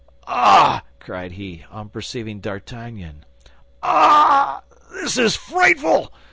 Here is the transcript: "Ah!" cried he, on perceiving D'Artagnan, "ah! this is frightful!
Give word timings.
"Ah!" 0.25 0.81
cried 0.99 1.33
he, 1.33 1.63
on 1.69 1.89
perceiving 1.89 2.39
D'Artagnan, 2.39 3.23
"ah! 3.83 4.63
this 4.93 5.15
is 5.15 5.35
frightful! 5.35 6.11